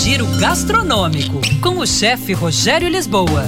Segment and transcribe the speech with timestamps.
[0.00, 3.44] Giro Gastronômico, com o chefe Rogério Lisboa.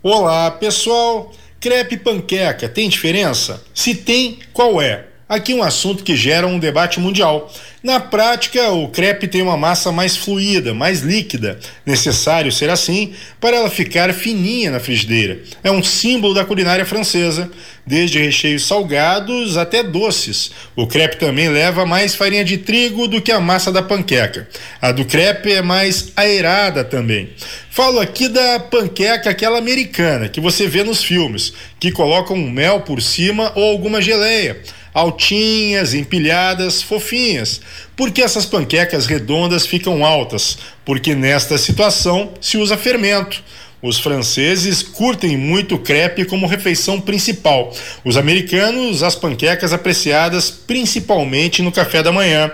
[0.00, 1.32] Olá, pessoal.
[1.60, 3.62] Crepe panqueca tem diferença?
[3.74, 5.07] Se tem, qual é?
[5.28, 7.52] Aqui um assunto que gera um debate mundial.
[7.82, 13.58] Na prática, o crepe tem uma massa mais fluida, mais líquida, necessário ser assim para
[13.58, 15.40] ela ficar fininha na frigideira.
[15.62, 17.50] É um símbolo da culinária francesa,
[17.86, 20.50] desde recheios salgados até doces.
[20.74, 24.48] O crepe também leva mais farinha de trigo do que a massa da panqueca.
[24.80, 27.28] A do crepe é mais aerada também.
[27.70, 33.02] Falo aqui da panqueca, aquela americana que você vê nos filmes, que colocam mel por
[33.02, 37.60] cima ou alguma geleia altinhas, empilhadas, fofinhas.
[37.96, 40.58] Porque essas panquecas redondas ficam altas?
[40.84, 43.42] Porque nesta situação se usa fermento.
[43.80, 47.72] Os franceses curtem muito crepe como refeição principal.
[48.04, 52.50] Os americanos, as panquecas apreciadas principalmente no café da manhã.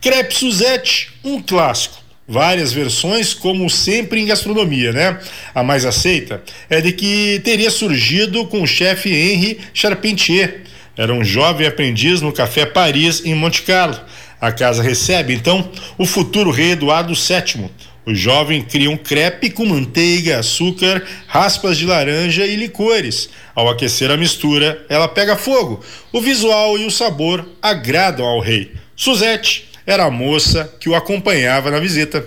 [0.00, 5.18] Crepe Suzette, um clássico várias versões, como sempre em gastronomia, né?
[5.54, 10.62] A mais aceita é de que teria surgido com o chefe Henri Charpentier,
[10.96, 14.00] era um jovem aprendiz no Café Paris, em Monte Carlo.
[14.40, 17.70] A casa recebe, então, o futuro rei Eduardo VII.
[18.06, 23.28] O jovem cria um crepe com manteiga, açúcar, raspas de laranja e licores.
[23.54, 25.84] Ao aquecer a mistura, ela pega fogo.
[26.12, 28.72] O visual e o sabor agradam ao rei.
[28.94, 32.26] Suzette era a moça que o acompanhava na visita.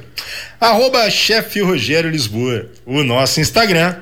[0.59, 2.70] Arroba chefe Rogério Lisboa.
[2.86, 3.95] O nosso Instagram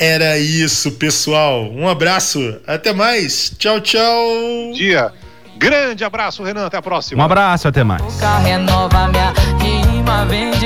[0.00, 1.70] era isso, pessoal.
[1.70, 2.56] Um abraço.
[2.66, 3.52] Até mais.
[3.58, 4.72] Tchau, tchau.
[4.74, 5.12] Dia.
[5.58, 6.66] Grande abraço, Renan.
[6.66, 7.20] Até a próxima.
[7.20, 8.02] Um abraço, até mais.